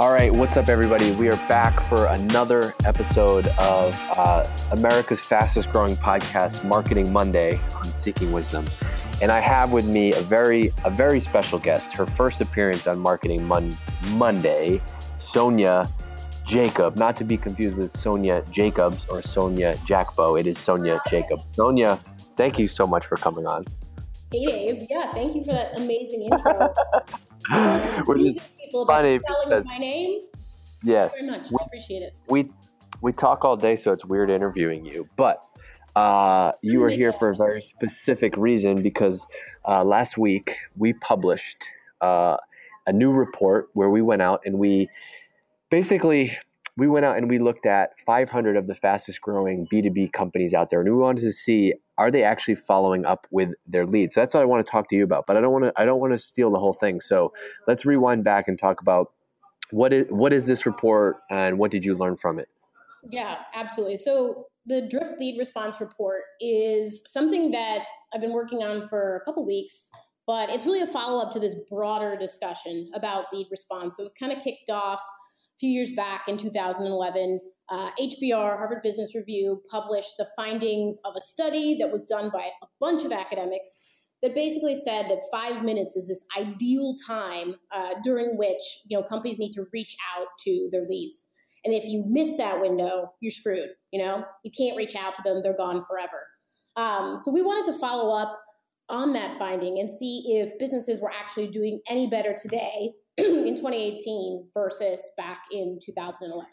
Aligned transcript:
All 0.00 0.12
right, 0.12 0.32
what's 0.32 0.56
up, 0.56 0.68
everybody? 0.68 1.10
We 1.10 1.26
are 1.26 1.48
back 1.48 1.80
for 1.80 2.06
another 2.06 2.72
episode 2.84 3.48
of 3.58 4.00
uh, 4.16 4.46
America's 4.70 5.20
fastest 5.20 5.72
growing 5.72 5.96
podcast, 5.96 6.64
Marketing 6.64 7.12
Monday 7.12 7.58
on 7.74 7.82
Seeking 7.82 8.30
Wisdom. 8.30 8.64
And 9.20 9.32
I 9.32 9.40
have 9.40 9.72
with 9.72 9.88
me 9.88 10.12
a 10.12 10.20
very, 10.20 10.72
a 10.84 10.90
very 10.90 11.18
special 11.18 11.58
guest. 11.58 11.96
Her 11.96 12.06
first 12.06 12.40
appearance 12.40 12.86
on 12.86 13.00
Marketing 13.00 13.44
Mon- 13.44 13.74
Monday, 14.10 14.80
Sonia 15.16 15.88
Jacob, 16.46 16.96
not 16.96 17.16
to 17.16 17.24
be 17.24 17.36
confused 17.36 17.74
with 17.74 17.90
Sonia 17.90 18.44
Jacobs 18.52 19.04
or 19.06 19.20
Sonia 19.20 19.74
Jackbo. 19.78 20.38
It 20.38 20.46
is 20.46 20.58
Sonia 20.58 21.00
Jacob. 21.10 21.40
Sonia, 21.50 21.98
thank 22.36 22.56
you 22.56 22.68
so 22.68 22.84
much 22.84 23.04
for 23.04 23.16
coming 23.16 23.48
on. 23.48 23.64
Hey 24.30 24.46
Dave, 24.46 24.86
yeah, 24.88 25.12
thank 25.12 25.34
you 25.34 25.42
for 25.42 25.54
that 25.54 25.76
amazing 25.76 26.22
intro. 26.22 26.72
Which 28.06 28.22
is 28.22 28.38
people 28.60 28.86
funny 28.86 29.18
because- 29.18 29.66
my 29.66 29.78
name. 29.78 30.22
Yes, 30.84 31.18
Very 31.18 31.30
much, 31.32 31.50
we, 31.50 31.56
I 31.60 31.64
appreciate 31.66 32.02
it. 32.02 32.16
we 32.28 32.50
we 33.00 33.12
talk 33.12 33.44
all 33.44 33.56
day, 33.56 33.74
so 33.74 33.90
it's 33.90 34.04
weird 34.04 34.30
interviewing 34.30 34.84
you. 34.84 35.08
But 35.16 35.42
uh, 35.96 36.52
you 36.62 36.82
are 36.84 36.88
here 36.88 37.10
for 37.10 37.30
a 37.30 37.36
very 37.36 37.60
specific 37.60 38.36
reason 38.36 38.82
because 38.82 39.26
uh, 39.66 39.82
last 39.82 40.16
week 40.16 40.56
we 40.76 40.92
published 40.92 41.64
uh, 42.00 42.36
a 42.86 42.92
new 42.92 43.10
report 43.10 43.68
where 43.72 43.90
we 43.90 44.02
went 44.02 44.22
out 44.22 44.40
and 44.44 44.58
we 44.58 44.88
basically 45.70 46.36
we 46.76 46.86
went 46.86 47.04
out 47.04 47.16
and 47.16 47.28
we 47.28 47.40
looked 47.40 47.66
at 47.66 47.98
500 48.06 48.56
of 48.56 48.68
the 48.68 48.74
fastest 48.76 49.20
growing 49.20 49.66
B2B 49.72 50.12
companies 50.12 50.54
out 50.54 50.70
there 50.70 50.80
and 50.80 50.88
we 50.88 50.96
wanted 50.96 51.22
to 51.22 51.32
see 51.32 51.74
are 51.98 52.10
they 52.10 52.22
actually 52.22 52.54
following 52.54 53.04
up 53.04 53.26
with 53.30 53.52
their 53.66 53.84
leads. 53.84 54.14
So 54.14 54.20
that's 54.20 54.32
what 54.32 54.42
I 54.42 54.46
want 54.46 54.64
to 54.64 54.70
talk 54.70 54.88
to 54.88 54.96
you 54.96 55.02
about, 55.04 55.26
but 55.26 55.36
I 55.36 55.40
don't 55.40 55.52
want 55.52 55.64
to 55.64 55.72
I 55.76 55.84
don't 55.84 56.00
want 56.00 56.12
to 56.12 56.18
steal 56.18 56.50
the 56.50 56.58
whole 56.58 56.72
thing. 56.72 57.00
So 57.00 57.32
let's 57.66 57.84
rewind 57.84 58.24
back 58.24 58.48
and 58.48 58.58
talk 58.58 58.80
about 58.80 59.12
what 59.70 59.92
is 59.92 60.06
what 60.08 60.32
is 60.32 60.46
this 60.46 60.64
report 60.64 61.16
and 61.28 61.58
what 61.58 61.70
did 61.70 61.84
you 61.84 61.96
learn 61.96 62.16
from 62.16 62.38
it? 62.38 62.48
Yeah, 63.10 63.36
absolutely. 63.54 63.96
So 63.96 64.46
the 64.66 64.86
Drift 64.88 65.18
Lead 65.18 65.38
Response 65.38 65.80
Report 65.80 66.22
is 66.40 67.02
something 67.06 67.50
that 67.50 67.80
I've 68.14 68.20
been 68.20 68.32
working 68.32 68.62
on 68.62 68.88
for 68.88 69.16
a 69.16 69.24
couple 69.24 69.44
weeks, 69.44 69.88
but 70.26 70.50
it's 70.50 70.66
really 70.66 70.82
a 70.82 70.86
follow 70.86 71.24
up 71.24 71.32
to 71.32 71.40
this 71.40 71.56
broader 71.68 72.16
discussion 72.16 72.90
about 72.94 73.26
lead 73.32 73.48
response. 73.50 73.96
So 73.96 74.02
it 74.02 74.04
was 74.04 74.14
kind 74.18 74.32
of 74.32 74.42
kicked 74.42 74.70
off 74.70 75.00
a 75.00 75.58
few 75.58 75.70
years 75.70 75.92
back 75.92 76.28
in 76.28 76.36
2011. 76.36 77.40
Uh, 77.70 77.90
HBR, 78.00 78.56
Harvard 78.56 78.82
Business 78.82 79.14
Review, 79.14 79.62
published 79.70 80.14
the 80.18 80.26
findings 80.36 80.98
of 81.04 81.14
a 81.16 81.20
study 81.20 81.76
that 81.78 81.92
was 81.92 82.06
done 82.06 82.30
by 82.32 82.48
a 82.62 82.66
bunch 82.80 83.04
of 83.04 83.12
academics 83.12 83.70
that 84.22 84.34
basically 84.34 84.74
said 84.74 85.06
that 85.08 85.18
five 85.30 85.62
minutes 85.62 85.94
is 85.94 86.08
this 86.08 86.24
ideal 86.36 86.96
time 87.06 87.54
uh, 87.74 87.90
during 88.02 88.36
which 88.36 88.62
you 88.88 88.98
know 88.98 89.04
companies 89.04 89.38
need 89.38 89.52
to 89.52 89.64
reach 89.72 89.96
out 90.16 90.26
to 90.44 90.68
their 90.72 90.86
leads. 90.88 91.24
And 91.64 91.74
if 91.74 91.84
you 91.84 92.04
miss 92.08 92.36
that 92.36 92.60
window, 92.60 93.12
you're 93.20 93.30
screwed. 93.30 93.70
You 93.92 94.04
know, 94.04 94.24
you 94.44 94.50
can't 94.56 94.76
reach 94.76 94.96
out 94.96 95.14
to 95.16 95.22
them; 95.24 95.40
they're 95.42 95.56
gone 95.56 95.84
forever. 95.84 96.22
Um, 96.76 97.18
so 97.18 97.30
we 97.32 97.42
wanted 97.42 97.72
to 97.72 97.78
follow 97.78 98.16
up 98.16 98.38
on 98.88 99.12
that 99.12 99.38
finding 99.38 99.78
and 99.78 99.90
see 99.90 100.38
if 100.40 100.58
businesses 100.58 101.00
were 101.00 101.10
actually 101.10 101.48
doing 101.48 101.80
any 101.88 102.08
better 102.08 102.34
today 102.40 102.92
in 103.18 103.54
2018 103.56 104.48
versus 104.54 105.00
back 105.16 105.42
in 105.52 105.78
2011. 105.84 106.46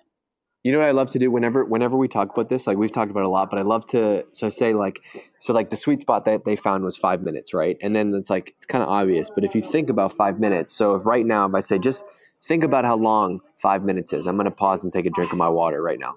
You 0.66 0.72
know 0.72 0.80
what 0.80 0.88
I 0.88 0.94
love 0.94 1.12
to 1.12 1.20
do 1.20 1.30
whenever 1.30 1.64
whenever 1.64 1.96
we 1.96 2.08
talk 2.08 2.34
about 2.34 2.50
this, 2.50 2.66
like 2.66 2.76
we've 2.76 2.92
talked 2.92 3.12
about 3.12 3.20
it 3.20 3.28
a 3.28 3.30
lot, 3.30 3.52
but 3.52 3.60
I 3.60 3.62
love 3.62 3.86
to 3.92 4.26
so 4.32 4.48
I 4.48 4.50
say 4.50 4.74
like 4.74 5.00
so 5.38 5.54
like 5.54 5.70
the 5.70 5.76
sweet 5.76 6.02
spot 6.02 6.26
that 6.26 6.44
they 6.44 6.56
found 6.56 6.84
was 6.84 6.98
five 6.98 7.22
minutes, 7.22 7.54
right? 7.54 7.78
And 7.84 7.96
then 7.96 8.16
it's 8.16 8.32
like 8.32 8.56
it's 8.58 8.66
kind 8.66 8.82
of 8.82 8.90
obvious, 8.90 9.30
but 9.30 9.44
if 9.44 9.54
you 9.54 9.62
think 9.62 9.92
about 9.92 10.12
five 10.12 10.40
minutes, 10.40 10.74
so 10.74 10.96
if 10.96 11.06
right 11.06 11.24
now 11.24 11.48
if 11.48 11.54
I 11.54 11.60
say 11.60 11.78
just 11.78 12.04
think 12.42 12.64
about 12.64 12.84
how 12.84 12.96
long 12.96 13.42
five 13.58 13.84
minutes 13.84 14.12
is, 14.12 14.26
I'm 14.26 14.38
gonna 14.38 14.50
pause 14.50 14.84
and 14.84 14.92
take 14.92 15.06
a 15.06 15.12
drink 15.12 15.32
of 15.32 15.38
my 15.38 15.50
water 15.50 15.84
right 15.84 16.00
now. 16.00 16.16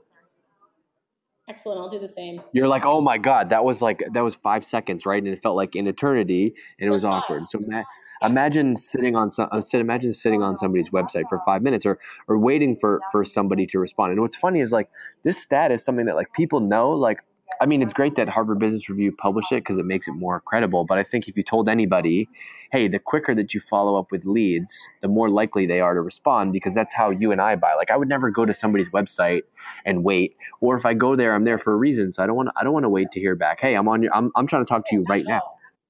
Excellent. 1.49 1.81
I'll 1.81 1.89
do 1.89 1.99
the 1.99 2.09
same. 2.09 2.43
You're 2.53 2.69
like, 2.69 2.85
oh 2.85 3.01
my 3.01 3.17
god, 3.17 3.49
that 3.49 3.65
was 3.65 3.81
like 3.81 4.03
that 4.13 4.23
was 4.23 4.35
five 4.35 4.65
seconds, 4.65 5.07
right? 5.07 5.23
And 5.23 5.33
it 5.33 5.43
felt 5.43 5.57
like 5.57 5.75
an 5.75 5.87
eternity, 5.87 6.55
and 6.79 6.89
it 6.89 6.91
was 6.91 7.05
awkward. 7.07 7.49
So 7.49 7.59
ma- 7.67 7.85
imagine 8.23 8.77
sitting 8.77 9.17
on 9.17 9.31
some, 9.31 9.49
uh, 9.51 9.63
sit- 9.63 9.81
imagine 9.81 10.13
sitting 10.13 10.43
on 10.43 10.57
somebody's 10.57 10.91
website 10.91 11.25
for 11.29 11.39
five 11.47 11.63
minutes, 11.63 11.87
or 11.87 11.99
or 12.27 12.39
waiting 12.39 12.77
for 12.77 13.01
for 13.11 13.25
somebody 13.25 13.67
to 13.69 13.79
respond. 13.79 14.13
And 14.13 14.21
what's 14.21 14.37
funny 14.37 14.61
is 14.61 14.73
like 14.73 14.91
this 15.23 15.43
stat 15.43 15.73
is 15.73 15.83
something 15.83 16.05
that 16.05 16.17
like 16.17 16.33
people 16.35 16.61
know. 16.61 16.91
Like, 16.91 17.21
I 17.61 17.67
mean, 17.67 17.83
it's 17.83 17.93
great 17.93 18.15
that 18.17 18.29
Harvard 18.29 18.59
Business 18.59 18.89
Review 18.89 19.13
published 19.13 19.53
it 19.53 19.57
because 19.57 19.79
it 19.79 19.85
makes 19.85 20.09
it 20.09 20.13
more 20.13 20.41
credible. 20.41 20.85
But 20.85 20.99
I 20.99 21.03
think 21.03 21.29
if 21.29 21.37
you 21.37 21.43
told 21.43 21.69
anybody, 21.69 22.29
hey, 22.73 22.89
the 22.89 22.99
quicker 22.99 23.35
that 23.35 23.55
you 23.55 23.61
follow 23.61 23.97
up 23.97 24.11
with 24.11 24.25
leads, 24.25 24.73
the 25.01 25.09
more 25.09 25.29
likely 25.29 25.67
they 25.67 25.81
are 25.81 25.95
to 25.95 26.01
respond 26.01 26.53
because 26.53 26.75
that's 26.75 26.95
how 26.95 27.11
you 27.11 27.33
and 27.33 27.41
I 27.41 27.57
buy. 27.57 27.75
Like, 27.75 27.91
I 27.91 27.97
would 27.97 28.09
never 28.09 28.31
go 28.31 28.45
to 28.45 28.55
somebody's 28.55 28.89
website 28.91 29.43
and 29.85 30.03
wait 30.03 30.35
or 30.63 30.77
if 30.77 30.87
i 30.87 30.95
go 30.95 31.15
there 31.15 31.35
i'm 31.35 31.45
there 31.45 31.59
for 31.59 31.75
a 31.75 31.77
reason 31.77 32.11
so 32.11 32.23
i 32.23 32.27
don't 32.27 32.37
want 32.37 32.49
i 32.57 32.65
don't 32.65 32.73
want 32.73 32.85
to 32.85 32.89
wait 32.89 33.13
to 33.13 33.21
hear 33.21 33.37
back 33.37 33.61
hey 33.61 33.75
i'm 33.75 33.87
on 33.87 34.03
your 34.03 34.15
i'm, 34.17 34.33
I'm 34.35 34.47
trying 34.47 34.65
to 34.65 34.69
talk 34.69 34.87
to 34.87 34.97
you 34.97 35.05
right 35.09 35.25
now 35.27 35.43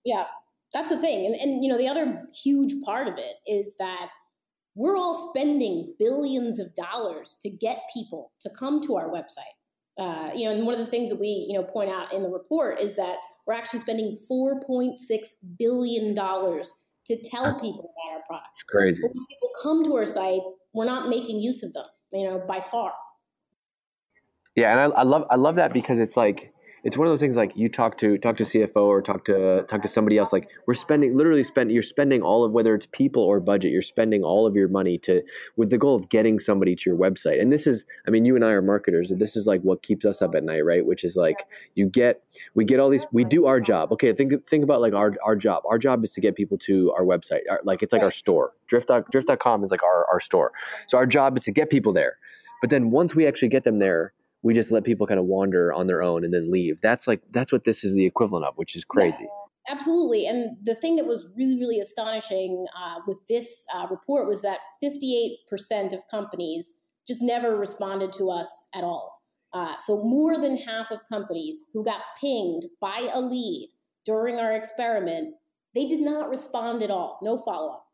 Yeah, 0.05 0.25
that's 0.73 0.89
the 0.89 0.99
thing. 0.99 1.27
And, 1.27 1.35
and 1.35 1.63
you 1.63 1.71
know, 1.71 1.79
the 1.79 1.89
other 1.89 2.23
huge 2.35 2.73
part 2.83 3.09
of 3.09 3.15
it 3.19 3.37
is 3.47 3.75
that 3.79 4.09
we're 4.75 4.97
all 4.97 5.31
spending 5.35 5.95
billions 5.99 6.59
of 6.59 6.75
dollars 6.75 7.37
to 7.43 7.51
get 7.51 7.83
people 7.93 8.33
to 8.41 8.51
come 8.51 8.83
to 8.87 8.97
our 8.97 9.11
website. 9.11 9.58
Uh, 9.99 10.31
you 10.35 10.45
know, 10.45 10.55
and 10.55 10.65
one 10.65 10.75
of 10.75 10.79
the 10.81 10.87
things 10.87 11.11
that 11.11 11.19
we, 11.19 11.47
you 11.49 11.59
know, 11.59 11.65
point 11.65 11.91
out 11.91 12.13
in 12.13 12.23
the 12.23 12.29
report 12.29 12.81
is 12.81 12.95
that 12.95 13.17
we're 13.47 13.55
actually 13.55 13.81
spending 13.81 14.17
$4.6 14.31 14.95
billion 15.59 16.15
to 16.15 17.23
tell 17.25 17.61
people 17.61 17.91
about 17.93 18.15
our 18.15 18.23
products. 18.29 18.51
it's 18.57 18.63
crazy 18.69 19.03
when 19.03 19.13
people 19.13 19.51
come 19.61 19.85
to 19.85 19.97
our 19.97 20.07
site, 20.07 20.41
we're 20.73 20.85
not 20.85 21.09
making 21.09 21.41
use 21.41 21.65
of 21.65 21.73
them, 21.73 21.87
you 22.13 22.29
know, 22.29 22.45
by 22.47 22.61
far. 22.61 22.93
yeah 24.55 24.71
and 24.71 24.81
I, 24.81 25.01
I 25.01 25.03
love 25.03 25.25
i 25.31 25.37
love 25.37 25.57
that 25.57 25.73
because 25.73 25.99
it's 25.99 26.17
like 26.17 26.53
it's 26.85 26.97
one 26.97 27.07
of 27.07 27.13
those 27.13 27.21
things 27.21 27.37
like 27.37 27.53
you 27.55 27.69
talk 27.69 27.99
to 27.99 28.19
talk 28.19 28.37
to 28.37 28.45
cfo 28.45 28.87
or 28.87 29.03
talk 29.03 29.25
to 29.25 29.65
talk 29.69 29.83
to 29.83 29.89
somebody 29.89 30.19
else 30.19 30.33
like 30.33 30.49
we're 30.67 30.75
spending 30.75 31.17
literally 31.17 31.45
spend 31.45 31.73
you're 31.73 31.83
spending 31.83 32.23
all 32.23 32.45
of 32.45 32.53
whether 32.53 32.75
it's 32.75 32.87
people 32.87 33.23
or 33.23 33.41
budget 33.41 33.73
you're 33.73 33.83
spending 33.83 34.23
all 34.23 34.47
of 34.47 34.55
your 34.55 34.69
money 34.69 34.99
to 34.99 35.23
with 35.57 35.71
the 35.71 35.79
goal 35.79 35.95
of 35.95 36.09
getting 36.09 36.39
somebody 36.39 36.75
to 36.75 36.91
your 36.91 36.99
website. 36.99 37.41
And 37.41 37.53
this 37.53 37.67
is 37.67 37.85
i 38.07 38.11
mean 38.11 38.25
you 38.25 38.35
and 38.35 38.45
i 38.45 38.49
are 38.51 38.63
marketers 38.63 39.11
and 39.11 39.21
this 39.21 39.37
is 39.37 39.47
like 39.47 39.61
what 39.63 39.83
keeps 39.83 40.05
us 40.05 40.23
up 40.23 40.35
at 40.35 40.45
night 40.45 40.65
right? 40.65 40.85
Which 40.85 41.05
is 41.05 41.17
like 41.17 41.45
you 41.75 41.87
get 41.87 42.23
we 42.55 42.65
get 42.65 42.81
all 42.81 42.89
these 42.89 43.07
we 43.13 43.25
do 43.25 43.47
our 43.47 43.61
job. 43.61 43.93
Okay 43.93 44.13
think 44.13 44.33
think 44.47 44.65
about 44.65 44.81
like 44.81 44.95
our 44.95 45.15
our 45.25 45.37
job. 45.37 45.63
Our 45.69 45.79
job 45.79 46.05
is 46.05 46.13
to 46.13 46.21
get 46.21 46.37
people 46.37 46.59
to 46.59 46.93
our 46.93 47.05
website. 47.05 47.41
Our, 47.51 47.61
like 47.65 47.83
it's 47.83 47.93
like 47.93 48.03
our 48.03 48.11
store. 48.11 48.53
Drift 48.67 48.91
drift.com 49.11 49.65
is 49.65 49.71
like 49.71 49.83
our 49.83 50.07
our 50.11 50.21
store. 50.21 50.53
So 50.87 50.99
our 50.99 51.07
job 51.07 51.37
is 51.37 51.45
to 51.45 51.53
get 51.53 51.71
people 51.71 51.93
there. 51.93 52.19
But 52.61 52.71
then 52.71 52.91
once 52.91 53.15
we 53.15 53.27
actually 53.27 53.49
get 53.49 53.65
them 53.65 53.79
there 53.79 54.13
we 54.43 54.55
just 54.55 54.71
let 54.71 54.85
people 54.85 55.07
kind 55.07 55.21
of 55.21 55.27
wander 55.27 55.73
on 55.73 55.87
their 55.87 56.03
own 56.03 56.25
and 56.25 56.33
then 56.33 56.51
leave 56.51 56.81
that's 56.81 57.07
like 57.07 57.21
that's 57.31 57.53
what 57.53 57.65
this 57.65 57.85
is 57.85 57.95
the 57.95 58.07
equivalent 58.07 58.45
of 58.45 58.55
which 58.57 58.77
is 58.77 58.85
crazy 58.85 59.27
Absolutely. 59.71 60.27
And 60.27 60.57
the 60.63 60.75
thing 60.75 60.97
that 60.97 61.05
was 61.05 61.29
really, 61.37 61.57
really 61.57 61.79
astonishing 61.79 62.67
uh, 62.75 63.01
with 63.07 63.19
this 63.29 63.67
uh, 63.75 63.87
report 63.91 64.27
was 64.27 64.41
that 64.41 64.61
58% 64.83 65.93
of 65.93 66.09
companies 66.11 66.73
just 67.07 67.21
never 67.21 67.57
responded 67.57 68.13
to 68.15 68.31
us 68.31 68.49
at 68.75 68.83
all. 68.83 69.21
Uh, 69.53 69.77
so, 69.79 70.03
more 70.05 70.39
than 70.39 70.57
half 70.57 70.91
of 70.91 71.01
companies 71.09 71.63
who 71.73 71.83
got 71.85 72.01
pinged 72.21 72.65
by 72.81 73.09
a 73.13 73.21
lead 73.21 73.71
during 74.05 74.37
our 74.37 74.53
experiment, 74.53 75.35
they 75.75 75.87
did 75.87 76.01
not 76.01 76.29
respond 76.29 76.83
at 76.83 76.91
all. 76.91 77.19
No 77.23 77.39
follow 77.39 77.73
up. 77.73 77.88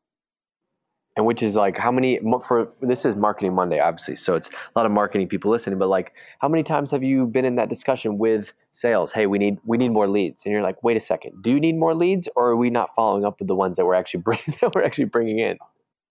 And 1.16 1.26
which 1.26 1.42
is 1.42 1.56
like 1.56 1.76
how 1.76 1.92
many 1.92 2.18
for, 2.46 2.66
for 2.66 2.86
this 2.86 3.04
is 3.04 3.16
marketing 3.16 3.54
monday 3.54 3.80
obviously 3.80 4.16
so 4.16 4.34
it's 4.34 4.48
a 4.48 4.78
lot 4.78 4.86
of 4.86 4.92
marketing 4.92 5.28
people 5.28 5.50
listening 5.50 5.78
but 5.78 5.88
like 5.88 6.12
how 6.40 6.48
many 6.48 6.62
times 6.62 6.90
have 6.90 7.02
you 7.02 7.26
been 7.26 7.44
in 7.44 7.56
that 7.56 7.68
discussion 7.68 8.18
with 8.18 8.52
sales 8.72 9.12
hey 9.12 9.26
we 9.26 9.38
need 9.38 9.58
we 9.64 9.76
need 9.76 9.90
more 9.90 10.08
leads 10.08 10.44
and 10.44 10.52
you're 10.52 10.62
like 10.62 10.82
wait 10.82 10.96
a 10.96 11.00
second 11.00 11.42
do 11.42 11.50
you 11.50 11.60
need 11.60 11.76
more 11.76 11.94
leads 11.94 12.28
or 12.36 12.50
are 12.50 12.56
we 12.56 12.70
not 12.70 12.94
following 12.94 13.24
up 13.24 13.38
with 13.38 13.48
the 13.48 13.54
ones 13.54 13.76
that 13.76 13.84
we're 13.84 13.94
actually 13.94 14.22
that 14.60 14.72
we're 14.74 14.84
actually 14.84 15.04
bringing 15.04 15.38
in 15.38 15.56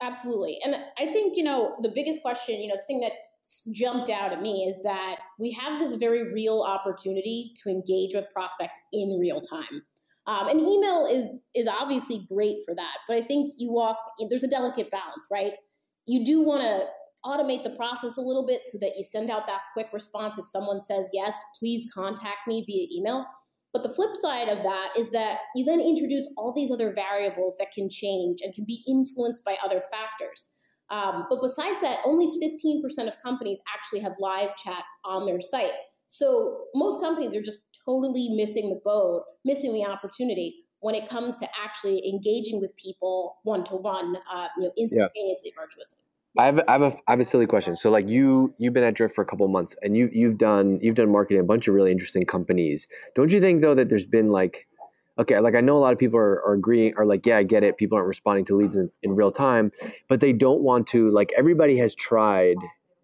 Absolutely. 0.03 0.59
And 0.65 0.75
I 0.99 1.05
think, 1.05 1.37
you 1.37 1.43
know, 1.43 1.75
the 1.81 1.89
biggest 1.89 2.21
question, 2.21 2.61
you 2.61 2.67
know, 2.67 2.75
the 2.75 2.83
thing 2.83 2.99
that 2.99 3.13
jumped 3.71 4.09
out 4.09 4.31
at 4.31 4.41
me 4.41 4.65
is 4.67 4.81
that 4.83 5.17
we 5.39 5.51
have 5.51 5.79
this 5.79 5.93
very 5.93 6.33
real 6.33 6.61
opportunity 6.61 7.53
to 7.63 7.69
engage 7.69 8.13
with 8.13 8.25
prospects 8.33 8.75
in 8.91 9.17
real 9.19 9.39
time. 9.39 9.81
Um, 10.25 10.47
and 10.47 10.59
email 10.61 11.05
is 11.05 11.39
is 11.53 11.67
obviously 11.67 12.25
great 12.29 12.57
for 12.65 12.73
that, 12.75 12.97
but 13.07 13.17
I 13.17 13.21
think 13.21 13.51
you 13.57 13.71
walk. 13.71 13.97
There's 14.29 14.43
a 14.43 14.47
delicate 14.47 14.89
balance, 14.89 15.27
right? 15.31 15.53
You 16.05 16.23
do 16.25 16.41
want 16.43 16.63
to 16.63 16.85
automate 17.25 17.63
the 17.63 17.75
process 17.77 18.17
a 18.17 18.21
little 18.21 18.45
bit 18.45 18.61
so 18.69 18.77
that 18.79 18.93
you 18.97 19.03
send 19.03 19.29
out 19.29 19.47
that 19.47 19.61
quick 19.73 19.87
response 19.93 20.37
if 20.37 20.45
someone 20.45 20.81
says 20.81 21.09
yes, 21.13 21.35
please 21.59 21.87
contact 21.93 22.47
me 22.47 22.63
via 22.65 22.87
email. 22.99 23.25
But 23.73 23.83
the 23.83 23.93
flip 23.93 24.15
side 24.15 24.49
of 24.49 24.59
that 24.63 24.89
is 24.97 25.09
that 25.11 25.39
you 25.55 25.65
then 25.65 25.79
introduce 25.81 26.27
all 26.37 26.53
these 26.53 26.69
other 26.69 26.93
variables 26.93 27.55
that 27.57 27.71
can 27.73 27.89
change 27.89 28.39
and 28.41 28.53
can 28.53 28.65
be 28.65 28.83
influenced 28.87 29.43
by 29.43 29.57
other 29.63 29.81
factors. 29.91 30.49
Um, 30.91 31.25
but 31.29 31.41
besides 31.41 31.81
that, 31.81 31.99
only 32.05 32.27
15% 32.27 33.07
of 33.07 33.15
companies 33.23 33.59
actually 33.73 34.01
have 34.01 34.13
live 34.19 34.55
chat 34.55 34.83
on 35.03 35.25
their 35.25 35.41
site. 35.41 35.71
So 36.05 36.65
most 36.75 37.01
companies 37.01 37.35
are 37.35 37.41
just 37.41 37.59
totally 37.85 38.29
missing 38.29 38.69
the 38.69 38.79
boat, 38.83 39.23
missing 39.45 39.73
the 39.73 39.85
opportunity 39.85 40.63
when 40.79 40.95
it 40.95 41.07
comes 41.09 41.37
to 41.37 41.47
actually 41.63 42.07
engaging 42.07 42.59
with 42.59 42.75
people 42.75 43.37
one 43.43 43.63
to 43.63 43.75
one, 43.75 44.17
you 44.57 44.63
know, 44.63 44.71
instantaneously, 44.77 45.53
virtuously. 45.57 45.99
I 46.37 46.45
have, 46.45 46.61
I 46.67 46.71
have 46.71 46.81
a 46.81 46.93
I 47.07 47.11
have 47.11 47.19
a 47.19 47.25
silly 47.25 47.45
question. 47.45 47.75
So 47.75 47.91
like 47.91 48.09
you 48.09 48.53
you've 48.57 48.73
been 48.73 48.83
at 48.83 48.95
Drift 48.95 49.13
for 49.13 49.21
a 49.21 49.25
couple 49.25 49.47
months 49.47 49.75
and 49.83 49.95
you 49.95 50.09
you've 50.11 50.37
done 50.37 50.79
you've 50.81 50.95
done 50.95 51.11
marketing 51.11 51.39
a 51.39 51.43
bunch 51.43 51.67
of 51.67 51.75
really 51.75 51.91
interesting 51.91 52.23
companies. 52.23 52.87
Don't 53.15 53.31
you 53.31 53.39
think 53.39 53.61
though 53.61 53.75
that 53.75 53.89
there's 53.89 54.05
been 54.05 54.29
like 54.29 54.67
okay, 55.19 55.39
like 55.39 55.53
I 55.53 55.61
know 55.61 55.77
a 55.77 55.79
lot 55.79 55.93
of 55.93 55.99
people 55.99 56.17
are, 56.17 56.43
are 56.43 56.53
agreeing 56.53 56.95
are 56.97 57.05
like, 57.05 57.25
yeah, 57.25 57.37
I 57.37 57.43
get 57.43 57.63
it. 57.63 57.77
People 57.77 57.97
aren't 57.97 58.07
responding 58.07 58.45
to 58.45 58.55
leads 58.55 58.75
in, 58.75 58.89
in 59.03 59.13
real 59.13 59.31
time, 59.31 59.71
but 60.09 60.21
they 60.21 60.33
don't 60.33 60.61
want 60.61 60.87
to 60.87 61.11
like 61.11 61.31
everybody 61.37 61.77
has 61.77 61.93
tried 61.93 62.57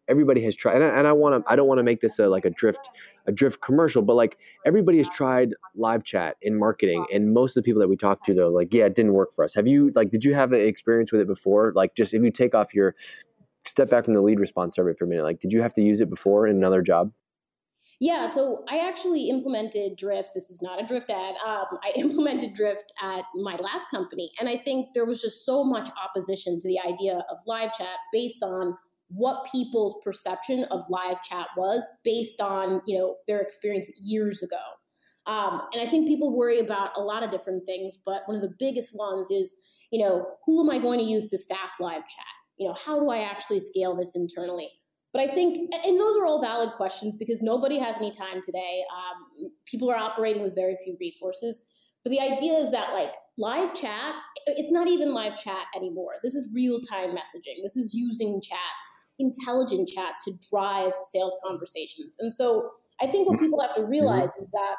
everybody 0.09 0.43
has 0.43 0.55
tried 0.55 0.75
and 0.75 0.83
I, 0.83 0.87
and 0.89 1.07
I 1.07 1.13
want 1.13 1.45
to 1.45 1.51
I 1.51 1.55
don't 1.55 1.67
want 1.67 1.79
to 1.79 1.83
make 1.83 2.01
this 2.01 2.19
a 2.19 2.27
like 2.27 2.45
a 2.45 2.49
drift 2.49 2.89
a 3.27 3.31
drift 3.31 3.61
commercial 3.61 4.01
but 4.01 4.15
like 4.15 4.37
everybody 4.65 4.97
has 4.97 5.09
tried 5.09 5.53
live 5.75 6.03
chat 6.03 6.35
in 6.41 6.57
marketing 6.57 7.05
and 7.13 7.33
most 7.33 7.55
of 7.55 7.63
the 7.63 7.65
people 7.65 7.79
that 7.81 7.87
we 7.87 7.95
talk 7.95 8.25
to 8.25 8.33
they're 8.33 8.47
like 8.47 8.73
yeah 8.73 8.85
it 8.85 8.95
didn't 8.95 9.13
work 9.13 9.33
for 9.33 9.43
us 9.43 9.53
have 9.53 9.67
you 9.67 9.91
like 9.95 10.11
did 10.11 10.23
you 10.23 10.33
have 10.33 10.51
an 10.51 10.61
experience 10.61 11.11
with 11.11 11.21
it 11.21 11.27
before 11.27 11.71
like 11.75 11.95
just 11.95 12.13
if 12.13 12.21
you 12.23 12.31
take 12.31 12.55
off 12.55 12.73
your 12.73 12.95
step 13.65 13.89
back 13.89 14.05
from 14.05 14.13
the 14.13 14.21
lead 14.21 14.39
response 14.39 14.75
survey 14.75 14.93
for 14.93 15.05
a 15.05 15.07
minute 15.07 15.23
like 15.23 15.39
did 15.39 15.53
you 15.53 15.61
have 15.61 15.73
to 15.73 15.81
use 15.81 16.01
it 16.01 16.09
before 16.09 16.47
in 16.47 16.55
another 16.55 16.81
job 16.81 17.11
yeah, 18.01 18.29
so 18.29 18.63
I 18.69 18.77
actually 18.87 19.29
implemented 19.29 19.97
Drift. 19.97 20.29
This 20.33 20.49
is 20.49 20.61
not 20.61 20.81
a 20.81 20.87
Drift 20.87 21.09
ad. 21.09 21.35
Um, 21.45 21.65
I 21.83 21.91
implemented 21.95 22.53
Drift 22.53 22.93
at 23.01 23.25
my 23.35 23.55
last 23.57 23.89
company, 23.91 24.31
and 24.39 24.47
I 24.47 24.57
think 24.57 24.93
there 24.95 25.05
was 25.05 25.21
just 25.21 25.45
so 25.45 25.65
much 25.65 25.89
opposition 26.01 26.61
to 26.61 26.67
the 26.67 26.79
idea 26.79 27.25
of 27.29 27.37
live 27.45 27.73
chat 27.77 27.97
based 28.13 28.41
on 28.41 28.77
what 29.09 29.45
people's 29.51 29.99
perception 30.03 30.65
of 30.65 30.83
live 30.89 31.21
chat 31.23 31.47
was 31.57 31.85
based 32.03 32.41
on 32.41 32.81
you 32.85 32.97
know 32.97 33.15
their 33.27 33.39
experience 33.39 33.89
years 34.01 34.41
ago. 34.41 34.57
Um, 35.25 35.61
and 35.73 35.81
i 35.85 35.89
think 35.89 36.07
people 36.07 36.35
worry 36.35 36.59
about 36.59 36.91
a 36.95 37.01
lot 37.01 37.23
of 37.23 37.29
different 37.29 37.65
things 37.65 37.97
but 38.05 38.21
one 38.25 38.37
of 38.37 38.41
the 38.41 38.55
biggest 38.57 38.95
ones 38.95 39.29
is 39.29 39.53
you 39.91 40.01
know 40.01 40.25
who 40.45 40.63
am 40.63 40.69
i 40.69 40.79
going 40.79 40.97
to 40.97 41.05
use 41.05 41.29
to 41.29 41.37
staff 41.37 41.71
live 41.79 42.01
chat? 42.01 42.33
You 42.57 42.67
know 42.67 42.75
how 42.85 42.99
do 42.99 43.09
i 43.09 43.19
actually 43.19 43.59
scale 43.59 43.95
this 43.95 44.15
internally? 44.15 44.69
But 45.11 45.23
i 45.23 45.27
think 45.27 45.73
and 45.85 45.99
those 45.99 46.17
are 46.17 46.25
all 46.25 46.41
valid 46.41 46.71
questions 46.77 47.15
because 47.15 47.41
nobody 47.41 47.77
has 47.79 47.97
any 47.97 48.11
time 48.11 48.41
today. 48.43 48.83
Um, 48.95 49.51
people 49.65 49.91
are 49.91 49.97
operating 49.97 50.41
with 50.41 50.55
very 50.55 50.77
few 50.83 50.95
resources. 50.99 51.63
But 52.03 52.11
the 52.11 52.21
idea 52.21 52.53
is 52.53 52.71
that 52.71 52.93
like 52.93 53.13
live 53.37 53.73
chat 53.73 54.15
it's 54.45 54.71
not 54.71 54.87
even 54.87 55.13
live 55.13 55.35
chat 55.35 55.65
anymore. 55.75 56.13
This 56.23 56.35
is 56.35 56.47
real 56.53 56.79
time 56.79 57.09
messaging. 57.09 57.61
This 57.61 57.77
is 57.77 57.93
using 57.93 58.41
chat 58.41 58.59
intelligent 59.19 59.89
chat 59.89 60.13
to 60.25 60.33
drive 60.49 60.93
sales 61.03 61.35
conversations. 61.45 62.15
And 62.19 62.33
so 62.33 62.69
I 63.01 63.07
think 63.07 63.27
what 63.27 63.35
mm-hmm. 63.35 63.45
people 63.45 63.61
have 63.61 63.75
to 63.75 63.81
mm-hmm. 63.81 63.91
realize 63.91 64.29
is 64.39 64.47
that 64.51 64.75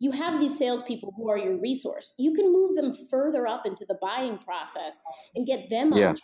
you 0.00 0.10
have 0.10 0.40
these 0.40 0.58
salespeople 0.58 1.14
who 1.16 1.30
are 1.30 1.38
your 1.38 1.58
resource. 1.60 2.12
You 2.18 2.32
can 2.34 2.52
move 2.52 2.74
them 2.74 2.94
further 3.10 3.46
up 3.46 3.64
into 3.66 3.84
the 3.88 3.96
buying 4.00 4.38
process 4.38 5.00
and 5.34 5.46
get 5.46 5.70
them 5.70 5.92
on 5.92 5.98
yeah. 5.98 6.12
chat. 6.12 6.20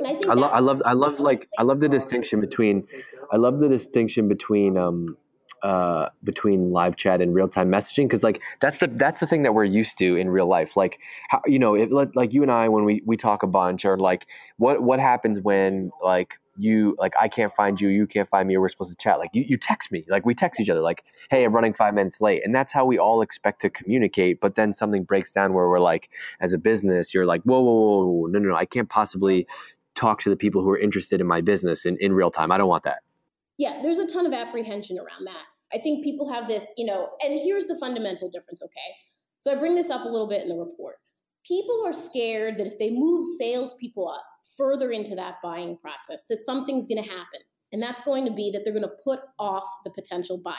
And 0.00 0.08
I 0.08 0.12
think 0.12 0.28
I, 0.28 0.34
lo- 0.34 0.48
I 0.48 0.58
love 0.58 0.82
I 0.84 0.92
love 0.92 1.20
like 1.20 1.48
I 1.56 1.62
love 1.62 1.80
the 1.80 1.88
distinction 1.88 2.40
between 2.40 2.86
I 3.32 3.36
love 3.36 3.60
the 3.60 3.68
distinction 3.68 4.26
between 4.26 4.76
um 4.76 5.16
uh, 5.62 6.08
between 6.22 6.70
live 6.70 6.96
chat 6.96 7.20
and 7.20 7.34
real 7.34 7.48
time 7.48 7.70
messaging 7.70 8.04
because 8.04 8.22
like 8.22 8.42
that's 8.60 8.78
the 8.78 8.86
that's 8.86 9.20
the 9.20 9.26
thing 9.26 9.42
that 9.42 9.54
we're 9.54 9.64
used 9.64 9.96
to 9.98 10.16
in 10.16 10.28
real 10.28 10.46
life. 10.46 10.76
Like 10.76 11.00
how 11.28 11.40
you 11.46 11.58
know 11.58 11.74
it, 11.74 11.90
like 11.92 12.32
you 12.32 12.42
and 12.42 12.50
I 12.50 12.68
when 12.68 12.84
we 12.84 13.02
we 13.06 13.16
talk 13.16 13.42
a 13.42 13.46
bunch 13.46 13.84
or 13.84 13.98
like 13.98 14.28
what 14.58 14.82
what 14.82 15.00
happens 15.00 15.40
when 15.40 15.90
like 16.02 16.34
you 16.56 16.96
like 16.98 17.14
I 17.20 17.28
can't 17.28 17.52
find 17.52 17.80
you, 17.80 17.88
you 17.88 18.06
can't 18.06 18.28
find 18.28 18.46
me, 18.48 18.56
or 18.56 18.60
we're 18.60 18.68
supposed 18.68 18.90
to 18.90 18.96
chat. 18.96 19.18
Like 19.18 19.30
you, 19.32 19.44
you 19.46 19.56
text 19.56 19.90
me, 19.90 20.04
like 20.08 20.24
we 20.24 20.34
text 20.34 20.60
each 20.60 20.68
other, 20.68 20.80
like, 20.80 21.04
hey, 21.30 21.44
I'm 21.44 21.52
running 21.52 21.72
five 21.72 21.94
minutes 21.94 22.20
late. 22.20 22.42
And 22.44 22.54
that's 22.54 22.72
how 22.72 22.84
we 22.84 22.98
all 22.98 23.22
expect 23.22 23.60
to 23.62 23.70
communicate. 23.70 24.40
But 24.40 24.54
then 24.54 24.72
something 24.72 25.04
breaks 25.04 25.32
down 25.32 25.52
where 25.52 25.68
we're 25.68 25.80
like, 25.80 26.10
as 26.40 26.52
a 26.52 26.58
business, 26.58 27.14
you're 27.14 27.26
like, 27.26 27.42
whoa, 27.42 27.60
whoa, 27.60 28.06
whoa, 28.06 28.26
no, 28.26 28.38
no, 28.38 28.50
no, 28.50 28.56
I 28.56 28.66
can't 28.66 28.88
possibly 28.88 29.46
talk 29.94 30.20
to 30.20 30.30
the 30.30 30.36
people 30.36 30.62
who 30.62 30.70
are 30.70 30.78
interested 30.78 31.20
in 31.20 31.26
my 31.26 31.40
business 31.40 31.86
in, 31.86 31.96
in 32.00 32.12
real 32.12 32.30
time. 32.30 32.50
I 32.50 32.58
don't 32.58 32.68
want 32.68 32.82
that. 32.84 33.03
Yeah, 33.58 33.80
there's 33.82 33.98
a 33.98 34.06
ton 34.06 34.26
of 34.26 34.32
apprehension 34.32 34.98
around 34.98 35.26
that. 35.26 35.44
I 35.72 35.80
think 35.80 36.04
people 36.04 36.32
have 36.32 36.48
this, 36.48 36.72
you 36.76 36.86
know, 36.86 37.10
and 37.20 37.40
here's 37.40 37.66
the 37.66 37.76
fundamental 37.78 38.28
difference, 38.30 38.62
okay? 38.62 38.94
So 39.40 39.52
I 39.52 39.56
bring 39.56 39.74
this 39.74 39.90
up 39.90 40.04
a 40.04 40.08
little 40.08 40.28
bit 40.28 40.42
in 40.42 40.48
the 40.48 40.56
report. 40.56 40.96
People 41.46 41.84
are 41.86 41.92
scared 41.92 42.58
that 42.58 42.66
if 42.66 42.78
they 42.78 42.90
move 42.90 43.24
salespeople 43.38 44.08
up, 44.08 44.24
further 44.56 44.92
into 44.92 45.14
that 45.16 45.36
buying 45.42 45.76
process 45.78 46.26
that 46.28 46.40
something's 46.40 46.86
going 46.86 47.02
to 47.02 47.08
happen. 47.08 47.40
And 47.72 47.82
that's 47.82 48.00
going 48.02 48.24
to 48.24 48.32
be 48.32 48.50
that 48.52 48.62
they're 48.64 48.72
going 48.72 48.84
to 48.84 49.02
put 49.02 49.18
off 49.38 49.64
the 49.84 49.90
potential 49.90 50.40
buyer. 50.42 50.54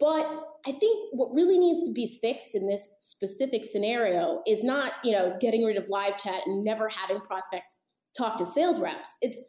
But 0.00 0.26
I 0.66 0.72
think 0.72 1.10
what 1.12 1.34
really 1.34 1.58
needs 1.58 1.86
to 1.86 1.92
be 1.92 2.18
fixed 2.22 2.54
in 2.54 2.68
this 2.68 2.88
specific 3.00 3.64
scenario 3.64 4.42
is 4.46 4.62
not, 4.62 4.92
you 5.02 5.12
know, 5.12 5.36
getting 5.40 5.64
rid 5.64 5.76
of 5.76 5.88
live 5.88 6.16
chat 6.16 6.42
and 6.46 6.64
never 6.64 6.88
having 6.88 7.20
prospects 7.20 7.78
talk 8.16 8.38
to 8.38 8.46
sales 8.46 8.80
reps. 8.80 9.16
It's 9.20 9.40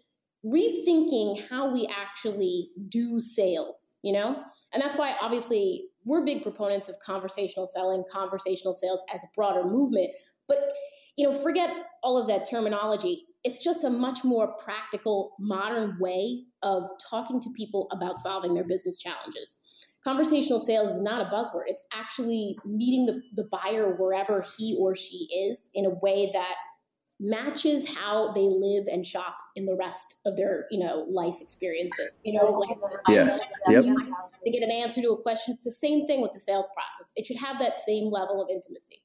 rethinking 0.45 1.47
how 1.50 1.71
we 1.71 1.88
actually 1.95 2.69
do 2.88 3.19
sales, 3.19 3.94
you 4.03 4.13
know? 4.13 4.41
And 4.74 4.81
that's 4.81 4.95
why 4.95 5.15
obviously 5.21 5.86
we're 6.06 6.24
big 6.24 6.44
proponents 6.44 6.89
of 6.89 6.97
conversational 7.00 7.68
selling, 7.68 8.03
conversational 8.12 8.74
sales 8.74 9.01
as 9.13 9.24
a 9.24 9.27
broader 9.36 9.63
movement, 9.63 10.12
but 10.47 10.74
you 11.18 11.30
know, 11.30 11.38
forget 11.38 11.69
all 12.01 12.18
of 12.18 12.27
that 12.27 12.50
terminology 12.50 13.25
it's 13.44 13.63
just 13.63 13.83
a 13.83 13.89
much 13.89 14.24
more 14.24 14.53
practical, 14.57 15.31
modern 15.39 15.97
way 16.00 16.44
of 16.62 16.83
talking 17.09 17.42
to 17.42 17.50
people 17.56 17.88
about 17.92 18.18
solving 18.18 18.53
their 18.53 18.65
business 18.65 18.97
challenges. 18.97 19.57
Conversational 20.03 20.59
sales 20.59 20.92
is 20.92 21.01
not 21.01 21.21
a 21.21 21.30
buzzword. 21.30 21.63
It's 21.68 21.85
actually 21.94 22.57
meeting 22.65 23.06
the, 23.06 23.21
the 23.42 23.50
buyer 23.50 23.95
wherever 23.97 24.44
he 24.57 24.77
or 24.80 24.95
she 24.95 25.27
is 25.31 25.69
in 25.74 25.85
a 25.85 25.89
way 26.01 26.30
that 26.33 26.56
matches 27.19 27.88
how 27.88 28.31
they 28.33 28.48
live 28.48 28.86
and 28.92 29.06
shop 29.06 29.36
in 29.56 29.66
the 29.66 29.75
rest 29.75 30.16
of 30.25 30.38
their, 30.38 30.68
you 30.71 30.80
know, 30.80 31.06
life 31.10 31.42
experiences. 31.42 32.21
You 32.24 32.39
know, 32.39 32.51
like 32.51 32.77
yeah. 33.10 33.38
yep. 33.68 33.83
to 33.83 34.51
get 34.51 34.63
an 34.63 34.71
answer 34.71 35.01
to 35.01 35.10
a 35.10 35.21
question. 35.21 35.54
It's 35.54 35.63
the 35.63 35.71
same 35.71 36.07
thing 36.07 36.21
with 36.21 36.31
the 36.33 36.39
sales 36.39 36.69
process. 36.74 37.12
It 37.16 37.25
should 37.25 37.38
have 37.38 37.60
that 37.60 37.77
same 37.77 38.10
level 38.10 38.42
of 38.42 38.50
intimacy. 38.50 39.01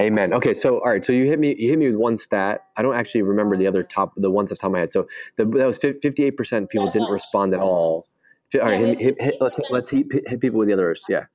Amen. 0.00 0.34
Okay, 0.34 0.54
so 0.54 0.80
all 0.80 0.90
right, 0.90 1.04
so 1.04 1.12
you 1.12 1.26
hit 1.26 1.38
me. 1.38 1.54
You 1.56 1.70
hit 1.70 1.78
me 1.78 1.88
with 1.88 1.96
one 1.96 2.18
stat. 2.18 2.62
I 2.76 2.82
don't 2.82 2.96
actually 2.96 3.22
remember 3.22 3.56
the 3.56 3.68
other 3.68 3.84
top, 3.84 4.12
the 4.16 4.30
ones 4.30 4.50
off 4.50 4.58
the 4.58 4.62
top 4.62 4.68
of 4.68 4.72
my 4.72 4.80
head. 4.80 4.90
So 4.90 5.06
the, 5.36 5.44
that 5.44 5.66
was 5.66 5.78
fifty 5.78 6.24
eight 6.24 6.36
percent 6.36 6.68
people 6.68 6.90
didn't 6.90 7.12
respond 7.12 7.54
at 7.54 7.60
all. 7.60 8.08
All 8.54 8.60
right, 8.60 8.78
hit, 8.78 8.98
hit, 8.98 9.20
hit, 9.20 9.34
let's 9.40 9.58
let's 9.70 9.90
hit, 9.90 10.06
hit 10.26 10.40
people 10.40 10.58
with 10.58 10.68
the 10.68 10.74
others. 10.74 11.04
Yeah. 11.08 11.26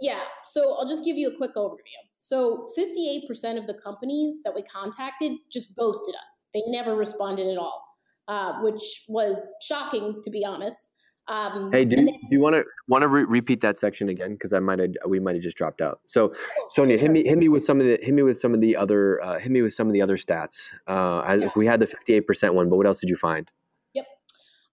Yeah. 0.00 0.20
So 0.56 0.74
I'll 0.74 0.88
just 0.88 1.04
give 1.04 1.18
you 1.18 1.28
a 1.28 1.36
quick 1.36 1.54
overview. 1.54 2.00
So 2.18 2.70
fifty 2.74 3.10
eight 3.10 3.28
percent 3.28 3.58
of 3.58 3.66
the 3.66 3.74
companies 3.74 4.40
that 4.42 4.54
we 4.54 4.62
contacted 4.62 5.32
just 5.52 5.76
ghosted 5.76 6.14
us. 6.14 6.46
They 6.54 6.62
never 6.68 6.96
responded 6.96 7.46
at 7.48 7.58
all, 7.58 7.84
uh, 8.26 8.62
which 8.62 9.04
was 9.06 9.50
shocking 9.60 10.22
to 10.24 10.30
be 10.30 10.46
honest. 10.46 10.88
Um, 11.28 11.72
hey, 11.72 11.84
do, 11.84 11.96
then, 11.96 12.06
do 12.06 12.12
you 12.30 12.40
want 12.40 12.56
to 12.56 12.64
want 12.88 13.02
to 13.02 13.08
re- 13.08 13.24
repeat 13.24 13.60
that 13.60 13.78
section 13.78 14.08
again? 14.08 14.32
Because 14.32 14.54
I 14.54 14.60
might 14.60 14.78
have 14.78 14.90
we 15.06 15.20
might 15.20 15.34
have 15.34 15.42
just 15.42 15.58
dropped 15.58 15.82
out. 15.82 16.00
So, 16.06 16.32
Sonia, 16.68 16.96
hit 16.96 17.10
me 17.10 17.24
hit 17.24 17.36
me 17.36 17.48
with 17.48 17.64
some 17.64 17.80
of 17.80 17.86
the 17.86 17.98
hit 18.00 18.14
me 18.14 18.22
with 18.22 18.38
some 18.38 18.54
of 18.54 18.62
the 18.62 18.76
other 18.76 19.22
uh, 19.22 19.38
hit 19.38 19.52
me 19.52 19.60
with 19.60 19.74
some 19.74 19.88
of 19.88 19.92
the 19.92 20.00
other 20.00 20.16
stats. 20.16 20.70
Uh, 20.86 21.20
as, 21.26 21.42
yeah. 21.42 21.50
We 21.54 21.66
had 21.66 21.80
the 21.80 21.86
fifty 21.86 22.14
eight 22.14 22.26
percent 22.26 22.54
one, 22.54 22.70
but 22.70 22.76
what 22.76 22.86
else 22.86 23.00
did 23.00 23.10
you 23.10 23.16
find? 23.16 23.50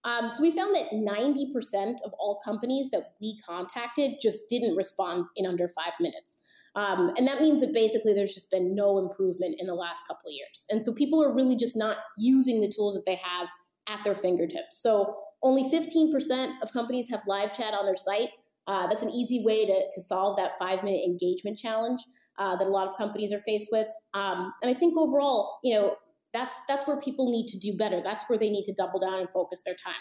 Um, 0.04 0.30
so 0.30 0.42
we 0.42 0.50
found 0.50 0.74
that 0.74 0.92
ninety 0.92 1.50
percent 1.52 2.00
of 2.04 2.12
all 2.18 2.40
companies 2.44 2.90
that 2.90 3.12
we 3.20 3.38
contacted 3.46 4.12
just 4.20 4.42
didn't 4.48 4.76
respond 4.76 5.24
in 5.36 5.46
under 5.46 5.68
five 5.68 5.92
minutes, 6.00 6.38
um, 6.74 7.12
and 7.16 7.26
that 7.26 7.40
means 7.40 7.60
that 7.60 7.72
basically 7.72 8.12
there's 8.12 8.34
just 8.34 8.50
been 8.50 8.74
no 8.74 8.98
improvement 8.98 9.56
in 9.58 9.66
the 9.66 9.74
last 9.74 10.02
couple 10.06 10.28
of 10.28 10.32
years, 10.32 10.66
and 10.70 10.82
so 10.82 10.92
people 10.92 11.22
are 11.24 11.34
really 11.34 11.56
just 11.56 11.76
not 11.76 11.98
using 12.18 12.60
the 12.60 12.72
tools 12.74 12.94
that 12.94 13.06
they 13.06 13.20
have 13.22 13.48
at 13.88 14.02
their 14.04 14.14
fingertips. 14.14 14.80
So 14.82 15.16
only 15.42 15.64
15% 15.64 16.62
of 16.62 16.72
companies 16.72 17.08
have 17.10 17.20
live 17.26 17.52
chat 17.52 17.74
on 17.74 17.84
their 17.84 17.96
site. 17.96 18.30
Uh, 18.66 18.86
that's 18.86 19.02
an 19.02 19.10
easy 19.10 19.44
way 19.44 19.66
to, 19.66 19.82
to 19.94 20.00
solve 20.00 20.38
that 20.38 20.52
five 20.58 20.82
minute 20.82 21.02
engagement 21.04 21.58
challenge 21.58 22.00
uh, 22.38 22.56
that 22.56 22.66
a 22.66 22.70
lot 22.70 22.88
of 22.88 22.96
companies 22.96 23.30
are 23.30 23.40
faced 23.40 23.68
with. 23.70 23.88
Um, 24.14 24.52
and 24.62 24.74
I 24.74 24.78
think 24.78 24.96
overall, 24.96 25.58
you 25.62 25.74
know, 25.74 25.96
that's 26.34 26.56
that's 26.68 26.86
where 26.86 26.98
people 26.98 27.30
need 27.30 27.46
to 27.46 27.58
do 27.58 27.74
better. 27.74 28.02
That's 28.04 28.24
where 28.28 28.38
they 28.38 28.50
need 28.50 28.64
to 28.64 28.74
double 28.74 29.00
down 29.00 29.14
and 29.14 29.30
focus 29.30 29.62
their 29.64 29.76
time. 29.76 29.94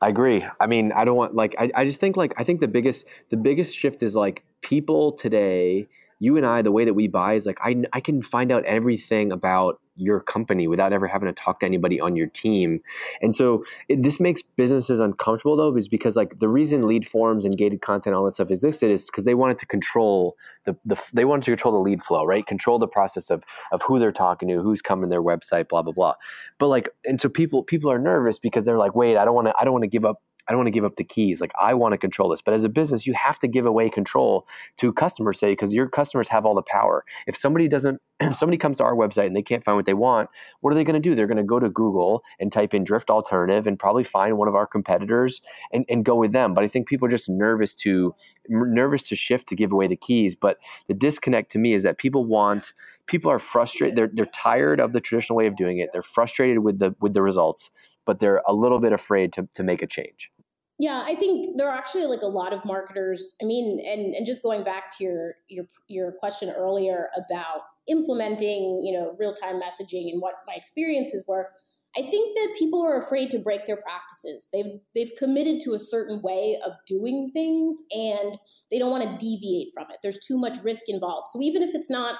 I 0.00 0.08
agree. 0.08 0.44
I 0.58 0.66
mean, 0.66 0.92
I 0.92 1.04
don't 1.04 1.16
want 1.16 1.34
like 1.34 1.54
I, 1.58 1.70
I 1.74 1.84
just 1.84 2.00
think 2.00 2.16
like 2.16 2.32
I 2.38 2.42
think 2.42 2.60
the 2.60 2.68
biggest 2.68 3.04
the 3.28 3.36
biggest 3.36 3.78
shift 3.78 4.02
is 4.02 4.16
like 4.16 4.42
people 4.62 5.12
today, 5.12 5.86
you 6.18 6.38
and 6.38 6.46
I, 6.46 6.62
the 6.62 6.72
way 6.72 6.86
that 6.86 6.94
we 6.94 7.06
buy 7.06 7.34
is 7.34 7.44
like 7.44 7.58
I 7.62 7.84
I 7.92 8.00
can 8.00 8.22
find 8.22 8.50
out 8.50 8.64
everything 8.64 9.30
about 9.30 9.78
your 10.00 10.20
company 10.20 10.66
without 10.66 10.92
ever 10.92 11.06
having 11.06 11.26
to 11.26 11.32
talk 11.32 11.60
to 11.60 11.66
anybody 11.66 12.00
on 12.00 12.16
your 12.16 12.26
team. 12.26 12.80
And 13.20 13.34
so 13.34 13.64
it, 13.88 14.02
this 14.02 14.18
makes 14.18 14.42
businesses 14.42 14.98
uncomfortable 14.98 15.56
though, 15.56 15.76
is 15.76 15.88
because 15.88 16.16
like 16.16 16.38
the 16.38 16.48
reason 16.48 16.86
lead 16.86 17.06
forms 17.06 17.44
and 17.44 17.56
gated 17.56 17.82
content, 17.82 18.14
all 18.16 18.24
that 18.24 18.32
stuff 18.32 18.50
existed 18.50 18.90
is 18.90 19.06
because 19.06 19.24
they 19.24 19.34
wanted 19.34 19.58
to 19.58 19.66
control 19.66 20.36
the, 20.64 20.76
the, 20.84 21.00
they 21.12 21.24
wanted 21.24 21.44
to 21.44 21.50
control 21.52 21.72
the 21.72 21.80
lead 21.80 22.02
flow, 22.02 22.24
right? 22.24 22.46
Control 22.46 22.78
the 22.78 22.88
process 22.88 23.30
of, 23.30 23.44
of 23.72 23.82
who 23.82 23.98
they're 23.98 24.12
talking 24.12 24.48
to, 24.48 24.60
who's 24.60 24.82
coming 24.82 25.04
to 25.04 25.08
their 25.08 25.22
website, 25.22 25.68
blah, 25.68 25.82
blah, 25.82 25.92
blah. 25.92 26.14
But 26.58 26.68
like, 26.68 26.88
and 27.06 27.20
so 27.20 27.28
people, 27.28 27.62
people 27.62 27.90
are 27.90 27.98
nervous 27.98 28.38
because 28.38 28.64
they're 28.64 28.78
like, 28.78 28.94
wait, 28.94 29.16
I 29.16 29.24
don't 29.24 29.34
want 29.34 29.48
to, 29.48 29.54
I 29.58 29.64
don't 29.64 29.72
want 29.72 29.84
to 29.84 29.88
give 29.88 30.04
up 30.04 30.22
I 30.48 30.52
don't 30.52 30.58
want 30.58 30.68
to 30.68 30.72
give 30.72 30.84
up 30.84 30.96
the 30.96 31.04
keys. 31.04 31.40
Like 31.40 31.52
I 31.60 31.74
want 31.74 31.92
to 31.92 31.98
control 31.98 32.28
this. 32.28 32.42
But 32.42 32.54
as 32.54 32.64
a 32.64 32.68
business, 32.68 33.06
you 33.06 33.14
have 33.14 33.38
to 33.40 33.48
give 33.48 33.66
away 33.66 33.88
control 33.88 34.46
to 34.78 34.92
customers, 34.92 35.38
say, 35.38 35.52
because 35.52 35.72
your 35.72 35.88
customers 35.88 36.28
have 36.28 36.46
all 36.46 36.54
the 36.54 36.62
power. 36.62 37.04
If 37.26 37.36
somebody 37.36 37.68
doesn't, 37.68 38.00
if 38.20 38.36
somebody 38.36 38.58
comes 38.58 38.78
to 38.78 38.84
our 38.84 38.94
website 38.94 39.26
and 39.26 39.36
they 39.36 39.42
can't 39.42 39.62
find 39.62 39.76
what 39.76 39.86
they 39.86 39.94
want, 39.94 40.28
what 40.60 40.72
are 40.72 40.74
they 40.74 40.84
going 40.84 40.94
to 40.94 41.00
do? 41.00 41.14
They're 41.14 41.26
going 41.26 41.36
to 41.36 41.42
go 41.42 41.60
to 41.60 41.68
Google 41.68 42.22
and 42.38 42.50
type 42.50 42.74
in 42.74 42.84
drift 42.84 43.10
alternative 43.10 43.66
and 43.66 43.78
probably 43.78 44.04
find 44.04 44.38
one 44.38 44.48
of 44.48 44.54
our 44.54 44.66
competitors 44.66 45.40
and, 45.72 45.84
and 45.88 46.04
go 46.04 46.16
with 46.16 46.32
them. 46.32 46.54
But 46.54 46.64
I 46.64 46.68
think 46.68 46.88
people 46.88 47.06
are 47.06 47.10
just 47.10 47.28
nervous 47.28 47.74
to 47.76 48.14
nervous 48.48 49.02
to 49.04 49.16
shift 49.16 49.48
to 49.48 49.54
give 49.54 49.72
away 49.72 49.86
the 49.86 49.96
keys. 49.96 50.34
But 50.34 50.58
the 50.88 50.94
disconnect 50.94 51.52
to 51.52 51.58
me 51.58 51.72
is 51.74 51.82
that 51.82 51.98
people 51.98 52.24
want 52.24 52.72
people 53.06 53.30
are 53.30 53.38
frustrated. 53.38 53.96
They're 53.96 54.10
they're 54.12 54.26
tired 54.26 54.80
of 54.80 54.92
the 54.92 55.00
traditional 55.00 55.36
way 55.36 55.46
of 55.46 55.56
doing 55.56 55.78
it. 55.78 55.90
They're 55.92 56.02
frustrated 56.02 56.60
with 56.60 56.78
the 56.78 56.94
with 57.00 57.12
the 57.12 57.22
results, 57.22 57.70
but 58.10 58.18
they're 58.18 58.42
a 58.44 58.52
little 58.52 58.80
bit 58.80 58.92
afraid 58.92 59.32
to 59.32 59.48
to 59.54 59.62
make 59.62 59.82
a 59.82 59.86
change. 59.86 60.32
Yeah, 60.80 61.04
I 61.06 61.14
think 61.14 61.56
there 61.56 61.68
are 61.68 61.76
actually 61.76 62.06
like 62.06 62.22
a 62.22 62.26
lot 62.26 62.52
of 62.52 62.64
marketers. 62.64 63.34
I 63.40 63.44
mean, 63.44 63.80
and 63.86 64.16
and 64.16 64.26
just 64.26 64.42
going 64.42 64.64
back 64.64 64.96
to 64.98 65.04
your 65.04 65.34
your 65.48 65.66
your 65.86 66.12
question 66.18 66.50
earlier 66.50 67.08
about 67.16 67.60
implementing, 67.86 68.82
you 68.84 68.92
know, 68.98 69.14
real 69.16 69.32
time 69.32 69.60
messaging 69.60 70.10
and 70.10 70.20
what 70.20 70.34
my 70.44 70.54
experiences 70.56 71.24
were. 71.28 71.50
I 71.96 72.02
think 72.02 72.36
that 72.36 72.56
people 72.58 72.84
are 72.84 72.98
afraid 72.98 73.30
to 73.30 73.38
break 73.38 73.66
their 73.66 73.76
practices. 73.76 74.48
They've 74.52 74.80
they've 74.96 75.12
committed 75.16 75.60
to 75.60 75.74
a 75.74 75.78
certain 75.78 76.20
way 76.20 76.58
of 76.66 76.72
doing 76.88 77.30
things 77.32 77.78
and 77.92 78.36
they 78.72 78.80
don't 78.80 78.90
want 78.90 79.04
to 79.04 79.24
deviate 79.24 79.68
from 79.72 79.86
it. 79.90 79.98
There's 80.02 80.18
too 80.18 80.36
much 80.36 80.56
risk 80.64 80.88
involved. 80.88 81.28
So 81.32 81.40
even 81.40 81.62
if 81.62 81.76
it's 81.76 81.90
not 81.90 82.16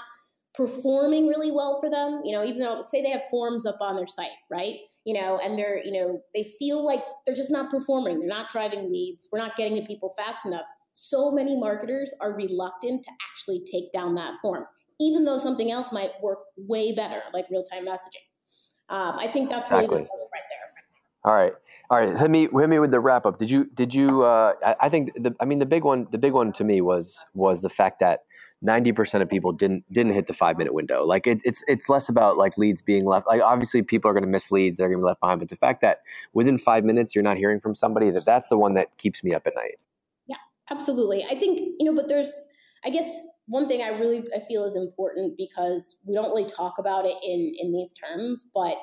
performing 0.67 1.27
really 1.27 1.51
well 1.51 1.81
for 1.81 1.89
them 1.89 2.21
you 2.23 2.33
know 2.33 2.45
even 2.45 2.61
though 2.61 2.83
say 2.83 3.03
they 3.03 3.09
have 3.09 3.23
forms 3.31 3.65
up 3.65 3.79
on 3.81 3.97
their 3.97 4.07
site 4.07 4.29
right? 4.51 4.81
You 5.07 5.15
know 5.15 5.39
and 5.43 5.59
they're 5.59 5.81
you 5.83 5.93
know 5.93 6.21
they 6.35 6.43
feel 6.59 6.85
like 6.85 7.01
they're 7.25 7.35
just 7.35 7.51
not 7.51 7.71
performing. 7.71 8.19
They're 8.19 8.29
not 8.29 8.51
driving 8.51 8.93
leads. 8.93 9.29
We're 9.33 9.39
not 9.39 9.57
getting 9.57 9.77
to 9.81 9.87
people 9.87 10.13
fast 10.17 10.45
enough. 10.45 10.67
So 10.93 11.31
many 11.31 11.57
marketers 11.57 12.15
are 12.21 12.35
reluctant 12.35 13.05
to 13.05 13.11
actually 13.33 13.65
take 13.71 13.93
down 13.93 14.15
that 14.17 14.35
form 14.43 14.67
even 15.01 15.25
though 15.25 15.39
something 15.39 15.71
else 15.71 15.91
might 15.93 16.11
work 16.23 16.41
way 16.59 16.93
better 16.95 17.23
like 17.33 17.47
real-time 17.51 17.87
messaging. 17.87 18.27
Um, 18.91 19.19
i 19.19 19.29
think 19.29 19.49
that's 19.49 19.69
exactly. 19.69 19.89
really 19.89 20.03
the 20.03 20.29
right 20.35 20.49
there. 20.51 21.33
All 21.33 21.35
right. 21.35 21.53
All 21.91 21.99
right. 21.99 22.19
Hit 22.19 22.31
me 22.31 22.49
hit 22.53 22.69
me 22.69 22.79
with 22.79 22.91
the 22.91 23.01
wrap 23.01 23.25
up 23.25 23.39
did 23.39 23.51
you 23.51 23.65
did 23.73 23.95
you 23.95 24.25
uh, 24.25 24.53
I, 24.65 24.77
I 24.83 24.89
think 24.91 25.15
the, 25.15 25.35
i 25.41 25.45
mean 25.47 25.59
the 25.59 25.67
big 25.67 25.85
one 25.85 26.07
the 26.11 26.19
big 26.19 26.35
one 26.35 26.53
to 26.53 26.65
me 26.65 26.83
was 26.83 27.25
was 27.35 27.63
the 27.63 27.71
fact 27.71 28.01
that 28.01 28.21
90% 28.65 29.23
of 29.23 29.29
people 29.29 29.53
didn't 29.53 29.91
didn't 29.93 30.13
hit 30.13 30.27
the 30.27 30.35
five 30.35 30.59
minute 30.59 30.75
window. 30.75 31.05
Like 31.05 31.27
it, 31.27 31.41
it's 31.45 31.65
it's 31.67 31.89
less 31.89 32.09
about 32.09 32.37
like 32.37 32.59
leads 32.59 32.83
being 32.83 33.07
left. 33.07 33.27
Like 33.27 33.41
obviously 33.41 33.83
people 33.83 34.11
are 34.11 34.15
going 34.15 34.25
to 34.25 34.29
miss 34.29 34.51
leads, 34.51 34.77
they're 34.77 34.89
going 34.89 34.99
to 34.99 35.03
be 35.03 35.07
left 35.07 35.21
behind. 35.21 35.41
But 35.41 35.49
the 35.49 35.57
fact 35.57 35.81
that 35.81 36.03
within 36.35 36.59
five 36.59 36.85
minutes 36.85 37.15
you're 37.15 37.25
not 37.25 37.39
hearing 37.39 37.61
from 37.61 37.75
somebody, 37.75 38.11
that 38.11 38.27
that's 38.27 38.51
the 38.51 38.59
one 38.59 38.75
that 38.75 38.97
keeps 38.99 39.25
me 39.25 39.33
up 39.33 39.47
at 39.47 39.55
night. 39.57 39.81
Yeah, 40.27 40.37
absolutely. 40.71 41.25
I 41.25 41.39
think 41.39 41.75
you 41.79 41.87
know, 41.87 41.95
but 41.95 42.09
there's 42.09 42.33
I 42.85 42.91
guess 42.91 43.23
one 43.47 43.67
thing 43.67 43.81
I 43.81 43.99
really 43.99 44.25
I 44.37 44.41
feel 44.41 44.65
is 44.65 44.77
important 44.77 45.39
because 45.39 45.97
we 46.05 46.15
don't 46.15 46.31
really 46.31 46.49
talk 46.49 46.75
about 46.79 47.07
it 47.07 47.17
in 47.23 47.55
in 47.59 47.73
these 47.73 47.95
terms, 47.95 48.47
but 48.55 48.77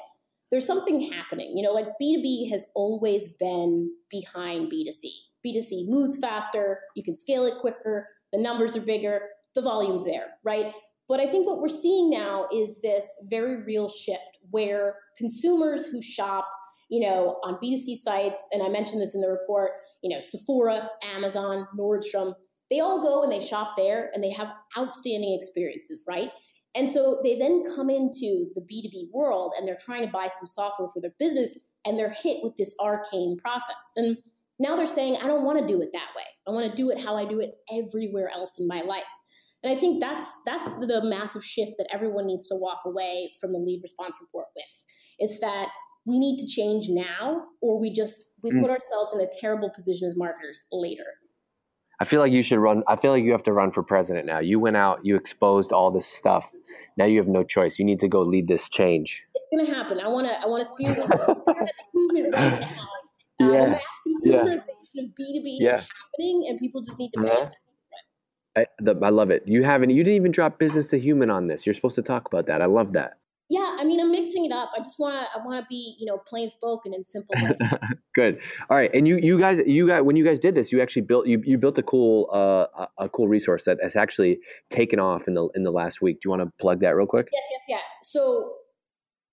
there's 0.49 0.65
something 0.65 1.01
happening. 1.11 1.51
You 1.55 1.63
know, 1.63 1.71
like 1.73 1.87
B2B 2.01 2.49
has 2.49 2.65
always 2.73 3.29
been 3.29 3.91
behind 4.09 4.71
B2C. 4.71 5.03
B2C 5.45 5.87
moves 5.87 6.17
faster, 6.17 6.79
you 6.95 7.03
can 7.03 7.15
scale 7.15 7.45
it 7.45 7.59
quicker, 7.59 8.07
the 8.33 8.41
numbers 8.41 8.75
are 8.75 8.81
bigger 8.81 9.21
the 9.57 9.63
volume's 9.63 10.05
there, 10.05 10.27
right? 10.43 10.71
But 11.09 11.19
I 11.19 11.25
think 11.25 11.47
what 11.47 11.59
we're 11.59 11.67
seeing 11.67 12.09
now 12.09 12.47
is 12.53 12.79
this 12.81 13.07
very 13.23 13.63
real 13.63 13.89
shift 13.89 14.37
where 14.51 14.95
consumers 15.17 15.85
who 15.85 16.01
shop, 16.01 16.47
you 16.89 16.99
know, 16.99 17.39
on 17.43 17.55
B2C 17.55 17.97
sites, 17.97 18.47
and 18.51 18.61
I 18.61 18.69
mentioned 18.69 19.01
this 19.01 19.15
in 19.15 19.21
the 19.21 19.29
report, 19.29 19.71
you 20.03 20.13
know, 20.13 20.21
Sephora, 20.21 20.89
Amazon, 21.15 21.67
Nordstrom, 21.77 22.33
they 22.69 22.81
all 22.81 23.01
go 23.01 23.23
and 23.23 23.31
they 23.31 23.45
shop 23.45 23.73
there 23.77 24.11
and 24.13 24.23
they 24.23 24.31
have 24.31 24.49
outstanding 24.77 25.37
experiences, 25.41 26.01
right? 26.07 26.29
And 26.75 26.91
so 26.91 27.19
they 27.23 27.39
then 27.39 27.63
come 27.75 27.89
into 27.89 28.49
the 28.53 28.61
B2B 28.61 29.11
world 29.13 29.53
and 29.57 29.67
they're 29.67 29.77
trying 29.77 30.05
to 30.05 30.11
buy 30.11 30.27
some 30.27 30.45
software 30.45 30.89
for 30.93 31.01
their 31.01 31.13
business 31.17 31.57
and 31.85 31.97
they're 31.97 32.15
hit 32.21 32.43
with 32.43 32.55
this 32.57 32.75
arcane 32.79 33.37
process. 33.37 33.93
And 33.95 34.17
now 34.59 34.75
they're 34.75 34.85
saying, 34.85 35.17
I 35.17 35.27
don't 35.27 35.43
want 35.43 35.59
to 35.59 35.65
do 35.67 35.81
it 35.81 35.91
that 35.93 36.09
way. 36.15 36.23
I 36.47 36.51
want 36.51 36.69
to 36.69 36.75
do 36.75 36.89
it 36.89 36.99
how 36.99 37.15
I 37.15 37.25
do 37.25 37.39
it 37.39 37.55
everywhere 37.71 38.29
else 38.29 38.59
in 38.59 38.67
my 38.67 38.81
life. 38.81 39.03
And 39.63 39.75
I 39.75 39.79
think 39.79 39.99
that's 39.99 40.31
that's 40.45 40.65
the 40.65 41.01
massive 41.03 41.43
shift 41.43 41.73
that 41.77 41.87
everyone 41.91 42.27
needs 42.27 42.47
to 42.47 42.55
walk 42.55 42.81
away 42.85 43.31
from 43.41 43.53
the 43.53 43.59
lead 43.59 43.81
response 43.81 44.15
report 44.21 44.47
with. 44.55 44.65
It's 45.19 45.39
that 45.39 45.69
we 46.05 46.19
need 46.19 46.39
to 46.39 46.47
change 46.47 46.87
now, 46.89 47.43
or 47.61 47.79
we 47.79 47.91
just 47.91 48.33
we 48.43 48.51
mm. 48.51 48.61
put 48.61 48.69
ourselves 48.69 49.11
in 49.13 49.19
a 49.21 49.27
terrible 49.41 49.69
position 49.69 50.07
as 50.07 50.15
marketers 50.15 50.61
later. 50.71 51.05
I 51.99 52.05
feel 52.05 52.21
like 52.21 52.31
you 52.31 52.43
should 52.43 52.59
run. 52.59 52.83
I 52.87 52.95
feel 52.95 53.11
like 53.11 53.23
you 53.23 53.31
have 53.31 53.43
to 53.43 53.53
run 53.53 53.71
for 53.71 53.81
president 53.81 54.27
now. 54.27 54.39
You 54.39 54.59
went 54.59 54.77
out, 54.77 55.03
you 55.03 55.15
exposed 55.15 55.73
all 55.73 55.89
this 55.89 56.05
stuff. 56.05 56.51
Now 56.95 57.05
you 57.05 57.17
have 57.17 57.27
no 57.27 57.43
choice. 57.43 57.79
You 57.79 57.85
need 57.85 57.99
to 58.01 58.07
go 58.07 58.21
lead 58.21 58.47
this 58.47 58.69
change. 58.69 59.23
It's 59.33 59.45
gonna 59.51 59.75
happen. 59.75 59.99
I 59.99 60.07
want 60.07 60.27
to. 60.27 60.39
I 60.39 60.45
want 60.45 60.61
to 60.77 60.85
spearhead 60.85 61.09
the 61.09 61.83
movement 61.93 62.33
right 62.35 62.59
now. 62.61 62.87
Uh, 63.39 63.51
yeah. 63.51 63.65
The 63.65 63.69
mass 63.69 63.81
consumerization 64.07 64.61
yeah. 64.93 65.03
of 65.03 65.15
B 65.15 65.33
two 65.33 65.43
B 65.43 65.59
is 65.61 65.73
happening, 65.73 66.45
and 66.47 66.59
people 66.59 66.81
just 66.81 66.99
need 66.99 67.09
to 67.13 67.21
pay 67.21 67.27
uh-huh. 67.27 67.41
attention. 67.41 67.66
I, 68.57 68.65
the, 68.79 68.97
I 69.03 69.09
love 69.09 69.29
it. 69.29 69.43
You 69.45 69.63
haven't. 69.63 69.91
You 69.91 70.03
didn't 70.03 70.15
even 70.15 70.31
drop 70.31 70.57
business 70.57 70.87
to 70.89 70.99
human 70.99 71.29
on 71.29 71.47
this. 71.47 71.65
You're 71.65 71.75
supposed 71.75 71.95
to 71.95 72.01
talk 72.01 72.27
about 72.27 72.47
that. 72.47 72.61
I 72.61 72.65
love 72.65 72.93
that. 72.93 73.19
Yeah, 73.49 73.77
I 73.79 73.85
mean, 73.85 74.01
I'm 74.01 74.11
mixing 74.11 74.45
it 74.45 74.51
up. 74.51 74.71
I 74.75 74.79
just 74.79 74.99
want 74.99 75.15
to. 75.15 75.39
I 75.39 75.45
want 75.45 75.63
to 75.63 75.67
be, 75.69 75.95
you 75.99 76.05
know, 76.05 76.17
plain 76.17 76.49
spoken 76.49 76.93
and 76.93 77.05
simple. 77.05 77.35
Good. 78.15 78.39
All 78.69 78.75
right, 78.75 78.89
and 78.93 79.07
you, 79.07 79.17
you 79.17 79.39
guys, 79.39 79.61
you 79.65 79.87
guys, 79.87 80.01
when 80.01 80.15
you 80.15 80.25
guys 80.25 80.39
did 80.39 80.55
this, 80.55 80.71
you 80.71 80.81
actually 80.81 81.03
built, 81.03 81.27
you, 81.27 81.41
you 81.45 81.57
built 81.57 81.77
a 81.77 81.83
cool, 81.83 82.29
uh, 82.33 82.87
a 82.97 83.07
cool 83.07 83.27
resource 83.27 83.63
that 83.65 83.77
has 83.81 83.95
actually 83.95 84.39
taken 84.69 84.99
off 84.99 85.27
in 85.27 85.35
the 85.35 85.47
in 85.55 85.63
the 85.63 85.71
last 85.71 86.01
week. 86.01 86.21
Do 86.21 86.27
you 86.27 86.31
want 86.31 86.41
to 86.41 86.51
plug 86.59 86.81
that 86.81 86.95
real 86.95 87.05
quick? 87.05 87.29
Yes, 87.31 87.43
yes, 87.51 87.61
yes. 87.69 87.89
So 88.01 88.55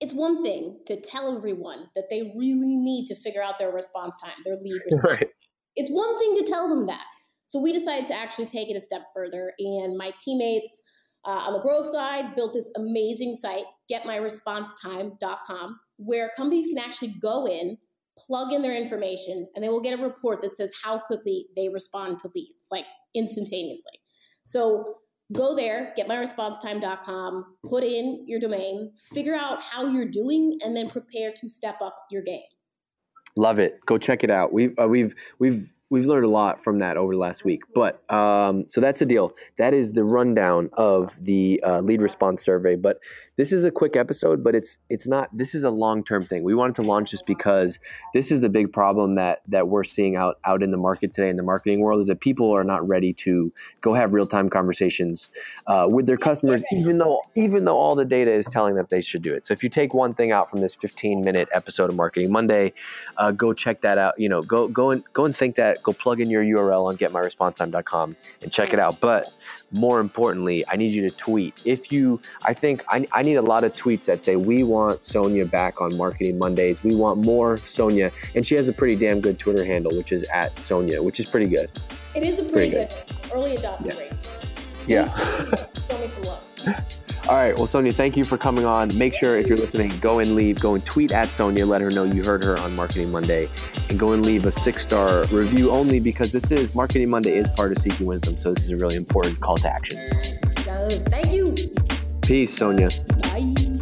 it's 0.00 0.12
one 0.12 0.42
thing 0.42 0.80
to 0.86 1.00
tell 1.00 1.34
everyone 1.34 1.88
that 1.96 2.04
they 2.10 2.34
really 2.36 2.76
need 2.76 3.06
to 3.06 3.14
figure 3.14 3.42
out 3.42 3.58
their 3.58 3.72
response 3.72 4.16
time, 4.22 4.34
their 4.44 4.56
lead 4.56 4.80
response. 4.86 5.20
Right. 5.20 5.28
It's 5.76 5.90
one 5.90 6.18
thing 6.18 6.36
to 6.36 6.44
tell 6.44 6.68
them 6.68 6.86
that. 6.86 7.06
So 7.46 7.60
we 7.60 7.72
decided 7.72 8.06
to 8.08 8.14
actually 8.14 8.46
take 8.46 8.70
it 8.70 8.76
a 8.76 8.80
step 8.80 9.02
further, 9.14 9.52
and 9.58 9.96
my 9.96 10.12
teammates 10.24 10.82
uh, 11.26 11.30
on 11.30 11.52
the 11.54 11.60
growth 11.60 11.90
side 11.90 12.34
built 12.34 12.52
this 12.52 12.70
amazing 12.76 13.34
site, 13.34 13.64
getmyresponsetime.com, 13.90 15.80
where 15.96 16.30
companies 16.36 16.66
can 16.66 16.78
actually 16.78 17.14
go 17.20 17.46
in, 17.46 17.78
plug 18.18 18.52
in 18.52 18.62
their 18.62 18.76
information, 18.76 19.48
and 19.54 19.64
they 19.64 19.68
will 19.68 19.80
get 19.80 19.98
a 19.98 20.02
report 20.02 20.40
that 20.42 20.56
says 20.56 20.70
how 20.82 20.98
quickly 20.98 21.46
they 21.56 21.68
respond 21.68 22.18
to 22.20 22.30
leads, 22.34 22.68
like 22.70 22.84
instantaneously. 23.14 24.00
So 24.44 24.96
go 25.32 25.56
there, 25.56 25.94
getmyresponsetime.com, 25.98 27.56
put 27.66 27.82
in 27.82 28.24
your 28.26 28.40
domain, 28.40 28.92
figure 29.12 29.34
out 29.34 29.60
how 29.62 29.86
you're 29.86 30.10
doing, 30.10 30.58
and 30.62 30.76
then 30.76 30.90
prepare 30.90 31.32
to 31.40 31.48
step 31.48 31.76
up 31.82 31.96
your 32.10 32.22
game. 32.22 32.42
Love 33.36 33.58
it. 33.58 33.80
Go 33.86 33.98
check 33.98 34.22
it 34.22 34.30
out. 34.30 34.52
We've 34.52 34.78
uh, 34.78 34.86
we've 34.86 35.14
we've 35.40 35.72
we've 35.94 36.06
learned 36.06 36.24
a 36.24 36.28
lot 36.28 36.60
from 36.60 36.80
that 36.80 36.96
over 36.96 37.14
the 37.14 37.20
last 37.20 37.44
week. 37.44 37.62
But 37.72 38.02
um, 38.12 38.64
so 38.68 38.80
that's 38.80 38.98
the 38.98 39.06
deal. 39.06 39.32
That 39.58 39.72
is 39.72 39.92
the 39.92 40.02
rundown 40.02 40.68
of 40.72 41.24
the 41.24 41.62
uh, 41.64 41.80
lead 41.82 42.02
response 42.02 42.42
survey. 42.42 42.74
But 42.74 42.98
this 43.36 43.52
is 43.52 43.64
a 43.64 43.70
quick 43.70 43.96
episode, 43.96 44.44
but 44.44 44.54
it's 44.54 44.78
it's 44.88 45.06
not. 45.06 45.28
This 45.36 45.54
is 45.54 45.64
a 45.64 45.70
long 45.70 46.04
term 46.04 46.24
thing. 46.24 46.44
We 46.44 46.54
wanted 46.54 46.76
to 46.76 46.82
launch 46.82 47.10
this 47.10 47.22
because 47.22 47.80
this 48.12 48.30
is 48.30 48.40
the 48.40 48.48
big 48.48 48.72
problem 48.72 49.14
that 49.14 49.42
that 49.48 49.68
we're 49.68 49.82
seeing 49.82 50.14
out 50.14 50.38
out 50.44 50.62
in 50.62 50.70
the 50.70 50.76
market 50.76 51.12
today 51.12 51.28
in 51.28 51.36
the 51.36 51.42
marketing 51.42 51.80
world 51.80 52.00
is 52.00 52.06
that 52.06 52.20
people 52.20 52.52
are 52.52 52.62
not 52.62 52.86
ready 52.86 53.12
to 53.12 53.52
go 53.80 53.94
have 53.94 54.14
real 54.14 54.26
time 54.26 54.48
conversations 54.48 55.30
uh, 55.66 55.88
with 55.90 56.06
their 56.06 56.16
customers, 56.16 56.62
even 56.72 56.98
though 56.98 57.22
even 57.34 57.64
though 57.64 57.76
all 57.76 57.96
the 57.96 58.04
data 58.04 58.30
is 58.30 58.46
telling 58.46 58.76
them 58.76 58.86
they 58.90 59.00
should 59.00 59.22
do 59.22 59.34
it. 59.34 59.46
So 59.46 59.52
if 59.52 59.62
you 59.64 59.68
take 59.68 59.94
one 59.94 60.14
thing 60.14 60.30
out 60.30 60.48
from 60.48 60.60
this 60.60 60.74
15 60.76 61.22
minute 61.22 61.48
episode 61.52 61.90
of 61.90 61.96
Marketing 61.96 62.30
Monday, 62.30 62.72
uh, 63.16 63.32
go 63.32 63.52
check 63.52 63.80
that 63.80 63.98
out. 63.98 64.14
You 64.16 64.28
know, 64.28 64.42
go 64.42 64.68
go 64.68 64.90
and 64.90 65.02
go 65.12 65.24
and 65.24 65.34
think 65.34 65.56
that. 65.56 65.82
Go 65.84 65.92
plug 65.92 66.20
in 66.20 66.28
your 66.28 66.42
URL 66.42 66.86
on 66.86 66.96
getmyresponsetime.com 66.96 68.16
and 68.42 68.52
check 68.52 68.72
it 68.72 68.78
out. 68.80 69.00
But 69.00 69.32
more 69.70 70.00
importantly, 70.00 70.64
I 70.68 70.76
need 70.76 70.92
you 70.92 71.08
to 71.08 71.14
tweet. 71.14 71.60
If 71.64 71.92
you, 71.92 72.20
I 72.44 72.54
think 72.54 72.82
I, 72.88 73.06
I 73.12 73.22
need 73.22 73.36
a 73.36 73.42
lot 73.42 73.62
of 73.62 73.72
tweets 73.74 74.06
that 74.06 74.22
say, 74.22 74.36
we 74.36 74.64
want 74.64 75.04
Sonia 75.04 75.44
back 75.44 75.80
on 75.80 75.96
Marketing 75.96 76.38
Mondays. 76.38 76.82
We 76.82 76.94
want 76.94 77.24
more 77.24 77.56
Sonia. 77.58 78.10
And 78.34 78.46
she 78.46 78.56
has 78.56 78.68
a 78.68 78.72
pretty 78.72 78.96
damn 78.96 79.20
good 79.20 79.38
Twitter 79.38 79.64
handle, 79.64 79.96
which 79.96 80.10
is 80.10 80.24
at 80.32 80.58
Sonia, 80.58 81.02
which 81.02 81.20
is 81.20 81.26
pretty 81.26 81.48
good. 81.48 81.70
It 82.14 82.22
is 82.24 82.38
a 82.38 82.42
pretty, 82.42 82.70
pretty 82.70 82.70
good. 82.70 82.88
good. 82.88 83.32
early 83.32 83.56
adopter 83.56 83.92
yeah. 83.92 83.98
rate. 83.98 84.12
Yeah. 84.86 85.56
Show 85.88 85.98
me 85.98 86.08
some 86.08 86.22
love. 86.22 87.00
All 87.26 87.36
right. 87.36 87.56
Well, 87.56 87.66
Sonia, 87.66 87.90
thank 87.90 88.18
you 88.18 88.24
for 88.24 88.36
coming 88.36 88.66
on. 88.66 88.96
Make 88.98 89.14
sure 89.14 89.38
if 89.38 89.46
you're 89.46 89.56
listening, 89.56 89.90
go 90.00 90.18
and 90.18 90.34
leave, 90.34 90.60
go 90.60 90.74
and 90.74 90.84
tweet 90.84 91.10
at 91.10 91.28
Sonia, 91.28 91.64
let 91.64 91.80
her 91.80 91.88
know 91.90 92.04
you 92.04 92.22
heard 92.22 92.44
her 92.44 92.58
on 92.58 92.76
Marketing 92.76 93.10
Monday, 93.10 93.48
and 93.88 93.98
go 93.98 94.12
and 94.12 94.24
leave 94.26 94.44
a 94.44 94.50
six 94.50 94.82
star 94.82 95.24
review 95.26 95.70
only 95.70 96.00
because 96.00 96.32
this 96.32 96.50
is 96.50 96.74
Marketing 96.74 97.08
Monday 97.08 97.36
is 97.36 97.48
part 97.50 97.72
of 97.72 97.78
Seeking 97.78 98.06
Wisdom. 98.06 98.36
So 98.36 98.52
this 98.52 98.64
is 98.64 98.70
a 98.72 98.76
really 98.76 98.96
important 98.96 99.40
call 99.40 99.56
to 99.56 99.68
action. 99.68 99.98
Thank 101.08 101.32
you. 101.32 101.54
Peace, 102.20 102.54
Sonia. 102.54 102.90
Bye. 103.22 103.73